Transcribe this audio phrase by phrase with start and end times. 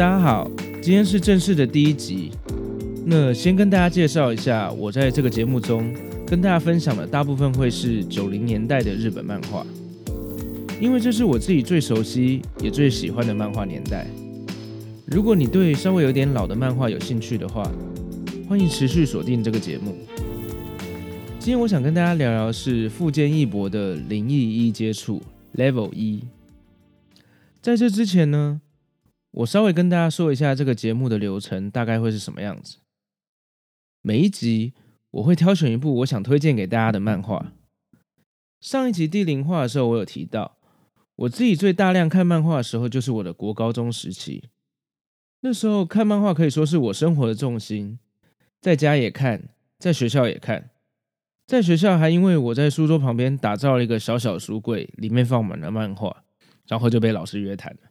[0.00, 0.50] 大家好，
[0.80, 2.30] 今天是正式的第一集。
[3.04, 5.94] 那先跟大家介绍一下，我在这个节目中
[6.26, 9.62] 跟大家分享的大部分会是九零年代的日本漫画，
[10.80, 14.06] 因为这是我自己最熟悉也最喜欢的漫画年代。
[15.04, 17.70] 如果你对稍微有点老的漫画有兴趣的话，
[18.48, 19.94] 欢迎持续锁定这个节目。
[21.38, 25.20] 今天我想跟大家聊聊是富坚义博的灵异一接触
[25.56, 26.22] Level 一。
[27.60, 28.62] 在这之前呢，
[29.32, 32.78] 我稍微跟大家说一下这个节目的流程大概会是什么样子。
[34.02, 34.74] 每一集
[35.10, 37.52] 我会挑选一部我想推荐给大家的漫画。
[38.60, 40.58] 上一集第零话的时候，我有提到
[41.16, 44.50] 我自己最大量看漫画的时候就是我的国高中时期。
[45.42, 47.98] 那时候看漫画可以说是我生活的重心，
[48.60, 50.70] 在家也看，在学校也看。
[51.46, 56.24] 在学校还因为我在书桌旁边打造了一个小小书柜，里面放满了漫画，
[56.66, 57.90] 然后就被老师约谈了。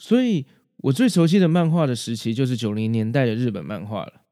[0.00, 0.46] 所以，
[0.78, 4.22] 我最熟悉的漫画的时期就是九零年代的日本漫画了。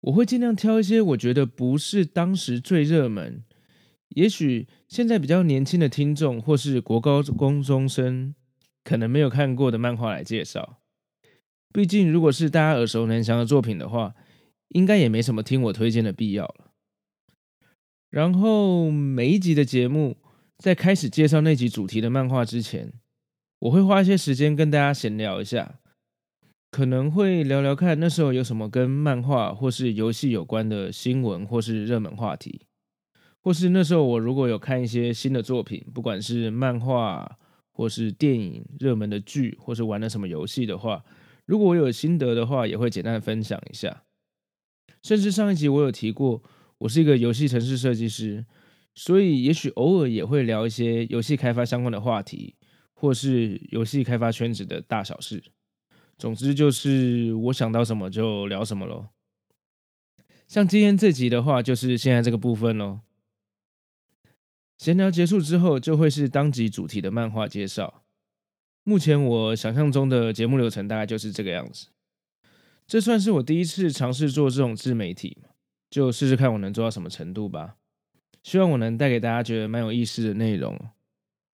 [0.00, 3.44] 我会尽量挑一些我觉得不是当时最热门，
[4.08, 8.34] 也许现在比较年轻的听众或是国高中生
[8.82, 10.78] 可能没有看过的漫画来介绍。
[11.70, 14.14] 毕竟，如果是大家耳熟能详的作品的话，
[14.68, 16.72] 应该也没什么听我推荐的必要了。
[18.08, 20.16] 然后，每一集的节目
[20.56, 22.94] 在开始介绍那集主题的漫画之前，
[23.60, 25.80] 我会花一些时间跟大家闲聊一下，
[26.70, 32.66] 可能会聊聊看那时候有什么跟漫画或是游戏有关的新闻或是热门话题，
[33.40, 37.36] 或是那时候我如果有看一些新的作品，不管是漫画
[37.72, 41.04] 或是电影、热门的剧，或是玩了什么游戏的话，
[41.44, 44.04] 如果我有心得的话，也会简单分享一下。
[45.02, 46.42] 甚至上一集我有提过，
[46.78, 48.44] 我是一个游戏城市设计师，
[48.94, 52.54] 所以也许偶尔也会聊一些游戏开发相关的话题。
[53.00, 55.40] 或是游戏开发圈子的大小事，
[56.18, 59.06] 总之就是我想到什么就聊什么喽。
[60.48, 63.02] 像今天这集的话，就是现在这个部分喽。
[64.78, 68.02] 闲聊结束之后，就会是当集主题的漫画介绍。
[68.82, 71.88] 目前我想象中的节目流程大概就是这个样子。
[72.84, 75.38] 这算是我第一次尝试做这种自媒体，
[75.88, 77.76] 就试试看我能做到什么程度吧。
[78.42, 80.76] 希望我能带给大家觉得蛮有意思的内容。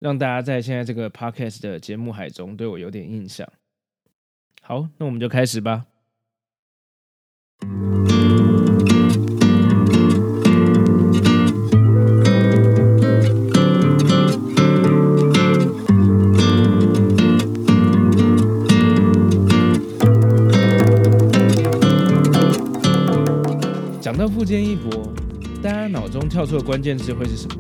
[0.02, 3.48] 让大家在现在这个 podcast 的节目海中对我有点印象。
[4.60, 5.86] 好，那我们就开始吧。
[24.00, 25.14] 讲到富坚义博，
[25.62, 27.54] 大家脑中跳出的关键字会是什么？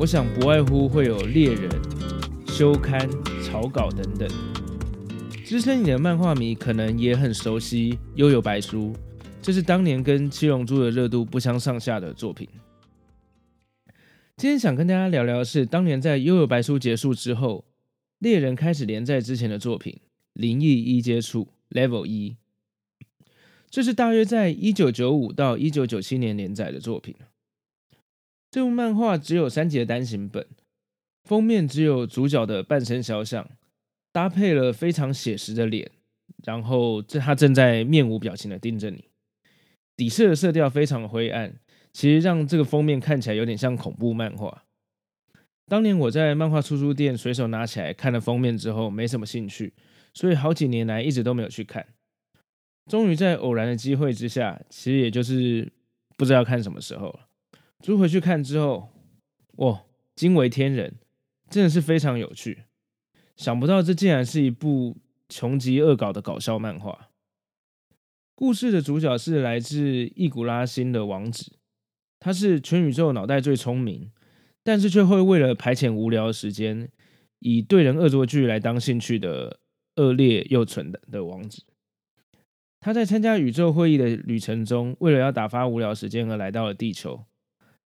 [0.00, 1.68] 我想不外乎会有猎人、
[2.46, 3.10] 休刊、
[3.42, 4.28] 草稿等等。
[5.44, 8.92] 资深一点的漫画迷可能也很熟悉《幽游白书》，
[9.42, 12.48] 这是当年跟《七龙珠》的热度不相上下的作品。
[14.36, 17.64] 今天想跟大家聊聊的是，当年在《幽游白书》结束之后，
[18.20, 19.94] 猎人开始连载之前的作品
[20.34, 22.36] 《灵异一接触 Level 一》，
[23.68, 27.16] 这是大约在一九九五到一九九七年连载的作品。
[28.50, 30.46] 这部漫画只有三集的单行本，
[31.24, 33.50] 封面只有主角的半身肖像，
[34.10, 35.90] 搭配了非常写实的脸，
[36.44, 39.04] 然后这他正在面无表情的盯着你。
[39.94, 41.56] 底色的色调非常灰暗，
[41.92, 44.64] 其实让这个封面看起来有点像恐怖漫画。
[45.66, 49.74] 当年我在漫画出书店随手拿起来看了封面之后，没什么兴趣，
[50.14, 51.86] 所以好几年来一直都没有去看。
[52.90, 55.70] 终于在偶然的机会之下，其实也就是
[56.16, 57.27] 不知道看什么时候了。
[57.80, 58.88] 租回去看之后，
[59.56, 59.84] 哇，
[60.14, 60.96] 惊为天人，
[61.48, 62.64] 真的是非常有趣。
[63.36, 64.96] 想不到这竟然是一部
[65.28, 67.08] 穷极恶搞的搞笑漫画。
[68.34, 71.56] 故事的主角是来自异古拉星的王子，
[72.18, 74.10] 他是全宇宙脑袋最聪明，
[74.62, 76.88] 但是却会为了排遣无聊的时间，
[77.38, 79.60] 以对人恶作剧来当兴趣的
[79.96, 81.62] 恶劣又蠢的的王子。
[82.80, 87.24] 他在参加宇宙会议的旅程中，为了要打发无聊时间而来到了地球。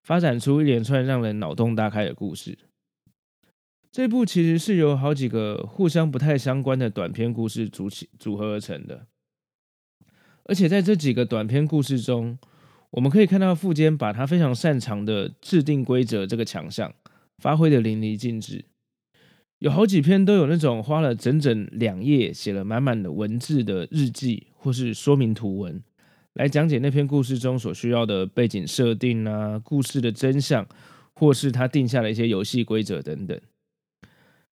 [0.03, 2.59] 发展出一连串让人脑洞大开的故事。
[3.91, 9.07] 这部其实是由好几个互相不太相关的短篇故事组起组合而成的，
[10.45, 12.39] 而且在这几个短篇故事中，
[12.93, 16.95] 我们可以看到富坚把他非常擅长的制定规则这个强项
[17.37, 18.65] 发挥得淋漓尽致，
[19.59, 25.83] 有好几篇都有那种花了整整两页写了满满的文字的日记或是说明图文，
[26.34, 30.67] 来讲解那篇故事中所需要的背景设定啊、故事的真相，
[31.14, 33.38] 或是他定下的一些游戏规则等等。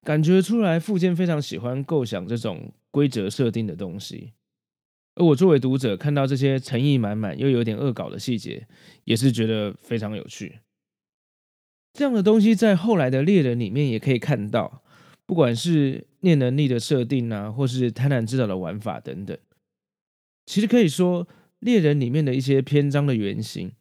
[0.02, 4.32] 感觉出来，富坚非常喜欢构想这种规则设定的东西，
[5.14, 8.66] 而我作为读者，看到这些诚意满满又有点恶搞的细节，
[9.04, 10.58] 也是觉得非常有趣。
[11.92, 14.82] 这样的东西在后来的猎人里面也可以看到，
[15.26, 19.36] 不管是念能力的设定啊，或是贪婪之岛的玩法等等，
[20.46, 21.26] 其实可以说，
[21.60, 23.72] 猎人里面的一些篇章的原型，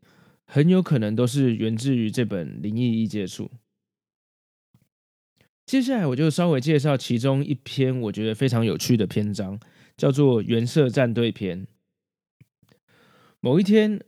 [0.46, 3.46] 很有可能都是源自于这本《灵异异接触》。
[5.66, 9.60] 接下来我就稍微介绍其中一篇我觉得非常有趣的篇章，
[9.96, 11.68] 叫做“原色战队篇”。
[13.40, 14.04] 某一天，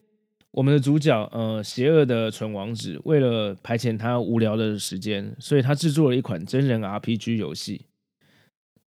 [0.51, 7.85] 我们的主角呃，邪恶的纯王子为了排遣他无聊的时间，所以他制作了一款真人 RPG 游戏。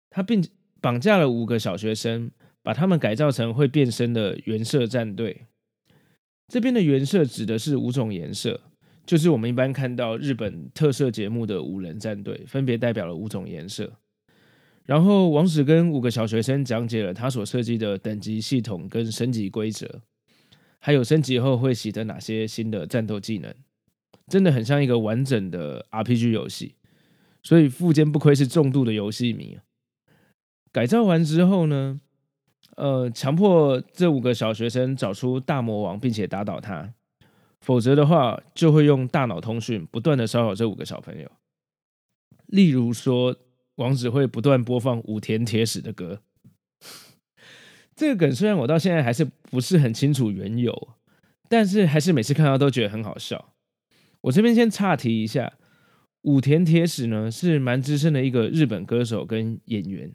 [0.10, 0.42] 他并
[0.80, 2.32] 绑架了五个小学生，
[2.70, 5.48] 把他们改造成会变身的原色战队。
[6.48, 8.62] 这边的原色指的是五种颜色。
[9.08, 13.92] 就是我们一般看到日本特色节目的五人战队，分别代表了五种颜色。
[14.86, 20.04] 然后王子跟五个小学生讲解了他所设计的等级系统跟升级规则，
[20.78, 23.52] 还有升级后会习得哪些新的战斗技能，
[24.28, 26.76] 真的很像一个完整的 RPG 游戏。
[27.42, 29.58] 所以富坚不愧是重度的游戏迷。
[30.72, 32.00] 改造完之后呢，
[32.80, 36.94] 呃，强迫这五个小学生找出大魔王，并且打倒他。
[37.60, 41.30] 否则的话，就会用大脑通讯不断的骚扰这五个小朋友。
[42.46, 43.36] 例如说，
[43.76, 46.22] 王子会不断播放武田铁矢的歌。
[47.98, 50.96] 这个梗虽然我到现在还是不是很清楚缘由，
[51.50, 53.54] 但是还是每次看到都觉得很好笑。
[54.22, 55.52] 我这边先岔题一下，
[56.22, 60.14] 武田铁矢呢是蛮资深的一个日本歌手跟演员，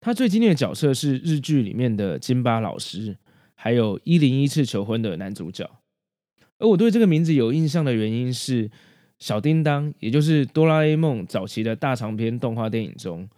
[0.00, 3.18] 他最经典的角色是日剧里面的金巴老师，
[3.54, 5.70] 还有一零一次求婚的男主角。
[6.58, 8.70] 而我对这个名字有印象的原因是，
[9.18, 13.28] 小叮当，也就是哆啦 A 梦早期的大长篇动画电影中，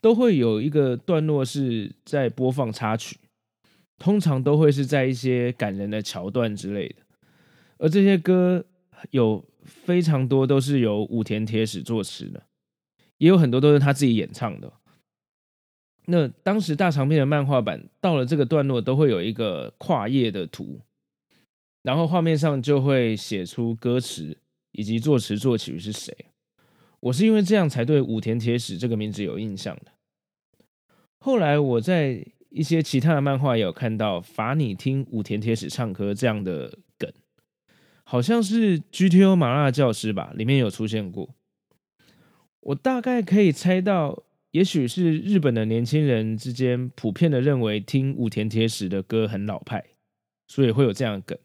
[0.00, 3.16] 都会有一个段落是在播放插曲，
[3.98, 6.96] 通常都会是在一些感人的桥段之类的。
[7.78, 8.64] 而这些歌
[9.10, 12.42] 有非常多都是由武田铁矢作词的，
[13.18, 14.72] 也有很多都是他自己演唱的。
[16.10, 20.80] 那当时大长篇的漫画版到了这个段落，都会有一个跨页的图。
[21.82, 24.36] 然后画面上就会写出歌词
[24.72, 26.16] 以及作词作曲是谁。
[27.00, 29.92] 我是因为这样才对武田铁矢这个名字有印象的。
[31.20, 37.12] 后来我在一些其他的漫画也有看到罚你听武田铁矢唱歌这样的梗，
[38.04, 41.28] 好像是 GTO 麻辣教师吧，里面有出现过。
[42.60, 49.84] 我大概可以猜到，也许是日本的年轻人之间普遍的认为听武田铁矢的歌很老派，
[50.46, 51.38] 所以会有这样的梗。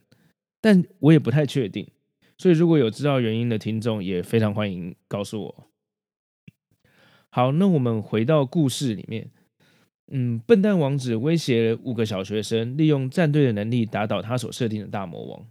[0.62, 1.90] 但我也不太确定，
[2.38, 5.68] 所以如果有知道原因的听众，也非常欢迎告诉我。
[7.30, 9.32] 好，那我们回到故事里面。
[10.12, 15.48] 嗯，笨蛋王子威胁五个小学生，利用战队的能力打倒他所设定的大魔王。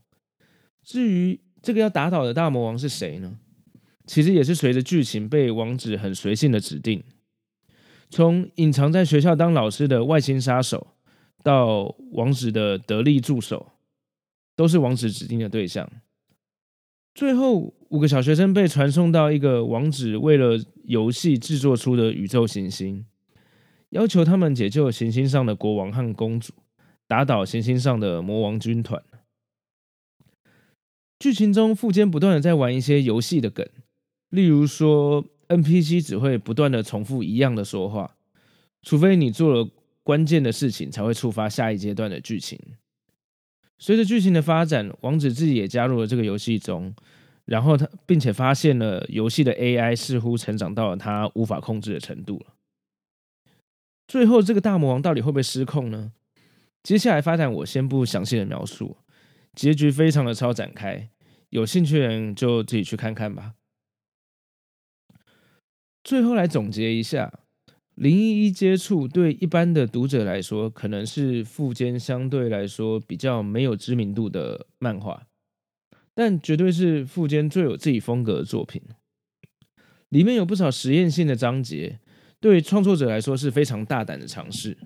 [0.85, 3.39] 至于这个要打倒的大魔王是谁呢？
[4.07, 7.03] 其实也是随着剧情被王子很随性的指定，
[8.13, 10.87] 从隐藏在学校当老师的外星杀手，
[11.43, 13.73] 到王子的得力助手。
[14.55, 15.91] 都是王子指定的对象。
[17.15, 23.07] 最后，五个小学生被传送到一个王子为了游戏制作出的宇宙行星，
[23.89, 26.53] 要求他们解救行星上的国王和公主，
[27.09, 29.03] 打倒行星上的魔王军团。
[31.19, 33.67] 剧情中，富坚不断的在玩一些游戏的梗，
[34.29, 35.25] 例如说
[35.57, 38.17] NPC 只会不断的重复一样的说话，
[38.83, 39.69] 除非你做了
[40.03, 42.59] 关键的事情，才会触发下一阶段的剧情。
[43.79, 46.95] 随着剧情的发展，王子自己也加入了这个游戏中，
[47.45, 52.55] 然后他并且发现了游戏的 AI 似乎成长到了他无法控制的程度了。
[54.07, 56.13] 最后，这个大魔王到底会不会失控呢？
[56.83, 58.97] 接下来发展我先不详细的描述，
[59.55, 61.09] 结局非常的超展开，
[61.51, 63.55] 有兴趣的人就自己去看看吧。
[66.05, 67.33] 最后来总结一下。
[67.95, 75.27] 零一一接触对一般的读者来说，可能是富坚相对来说比较没有知名度的漫画，
[76.15, 78.81] 但绝对是富坚最有自己风格的作品。
[80.09, 82.01] 里面有不少实验性的章节，
[82.41, 84.79] 对创作者来说是非常大胆的尝试。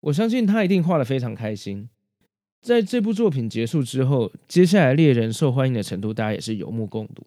[0.00, 1.88] 我相信他一定画得非常开心。
[2.60, 7.24] 在这部作品结束之后，接下来猎人受欢迎的程度，大家也是有目共睹。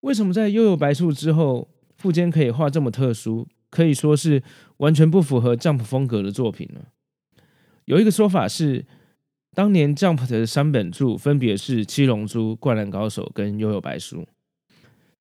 [0.00, 1.68] 为什么在《幽游白书》之后，
[2.04, 4.42] 富坚可以画这么特殊，可以说是
[4.76, 6.82] 完全不符合 Jump 风格的作品呢？
[7.86, 8.84] 有一个说法是，
[9.54, 14.18] 当年 Jump 的三本著分别是《七龙珠》《灌篮高手》跟《悠悠白书》。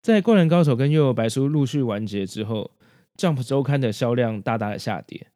[0.02, 2.70] 在《灌篮高手》跟《悠悠白书》陆续完结之后
[3.18, 5.28] ，Jump 周刊的销量大大的下跌，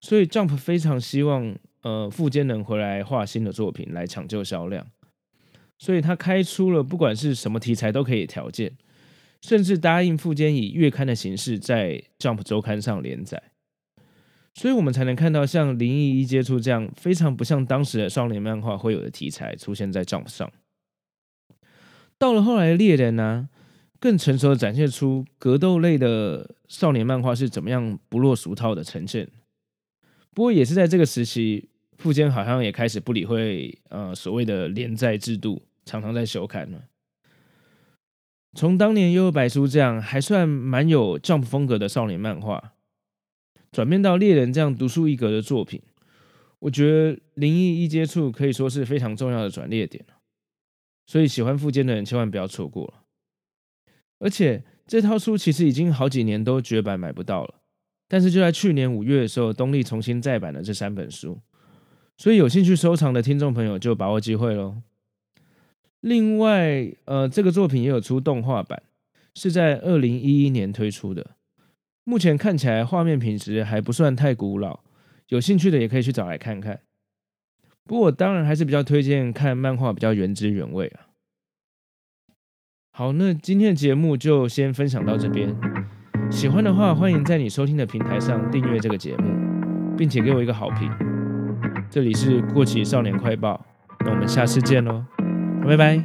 [0.00, 4.84] 所以 Jump 非常希望，呃，富坚能回来画新的作品来抢救销量，
[5.78, 8.72] 所以他开出了不管是什么题材都可以条件。
[9.40, 13.42] 甚至答应富坚以月刊的形式在《Jump》周刊上连载，
[14.54, 20.52] 所以我们才能看到像《灵异一接触》这样非常不像当时的少年漫画会有的题材出现在《Jump》上。
[22.18, 23.48] 到了后来猎人呢、
[24.00, 29.28] 更成熟的展现出格斗类的少年漫画是怎么样不落俗套的呈现。
[30.34, 36.82] 不过也是在这个时期，富坚好像也开始不理会呃所谓的连载制度，常常在休刊了。
[38.54, 42.72] 从当年《幽游白书》这样还算蛮有 Jump 风格的少年漫画，
[43.70, 45.82] 转变到猎人这样独树一格的作品，
[46.60, 50.04] 我觉得《灵异一接触》可以说是非常重要的转捩点，
[51.06, 53.04] 所以喜欢富坚的人千万不要错过了。
[54.18, 57.56] 而且这套书其实已经好几年都绝版买不到了，
[58.08, 61.38] 但是就在去年五月的时候，东立重新再版了这三本书，
[62.16, 64.82] 所以有兴趣收藏的听众朋友就把握机会喽。
[66.00, 68.82] 另外，呃，这个作品也有出动画版，
[69.34, 71.32] 是在二零一一年推出的。
[72.04, 74.80] 目前看起来画面品质还不算太古老，
[75.28, 76.80] 有兴趣的也可以去找来看看。
[77.84, 81.08] 不过当然还是比较推荐看漫画，比较原汁原味啊。
[82.92, 85.54] 好，那今天的节目就先分享到这边。
[86.30, 90.90] 喜欢的话，欢迎在你收听的平台上订阅这个节目，并且给我一个好评。
[91.90, 93.64] 这里是过期少年快报，
[94.00, 95.17] 那我们下次见喽。
[95.66, 96.02] 拜拜。